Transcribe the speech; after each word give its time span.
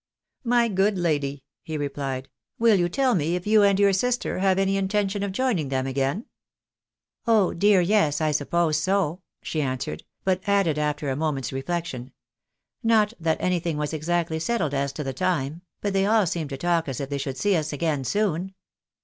"My 0.55 0.67
good 0.67 0.97
lady," 0.97 1.43
he 1.61 1.77
replied," 1.77 2.27
will 2.57 2.75
you 2.79 2.89
tell 2.89 3.13
me 3.13 3.35
if 3.35 3.45
you 3.45 3.61
and 3.61 3.79
your 3.79 3.93
sister 3.93 4.39
have 4.39 4.57
any 4.57 4.75
intention 4.75 5.21
of 5.21 5.31
joining 5.31 5.69
them 5.69 5.85
again?"" 5.85 6.25
Oh 7.27 7.53
dear, 7.53 7.81
yes, 7.81 8.19
I 8.19 8.31
suppose 8.31 8.77
so," 8.77 9.21
she 9.43 9.61
answered; 9.61 10.01
but 10.23 10.41
added, 10.47 10.79
after 10.79 11.09
a 11.11 11.15
moment's 11.15 11.53
reflection," 11.53 12.13
not 12.83 13.13
that 13.19 13.37
anything 13.39 13.77
was 13.77 13.93
exactly 13.93 14.39
settled 14.39 14.73
as 14.73 14.91
to 14.93 15.03
the 15.03 15.13
time; 15.13 15.61
but 15.81 15.93
they 15.93 16.07
all 16.07 16.25
seemed 16.25 16.49
to 16.49 16.57
talk 16.57 16.89
as 16.89 16.99
if 16.99 17.11
they 17.11 17.19
should 17.19 17.37
see 17.37 17.55
ns 17.55 17.71
again 17.71 18.03
soon." 18.03 18.55